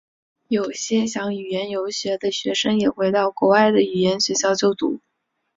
[0.47, 4.99] 有些想语言游学的学生也会到国外的语言学校就读。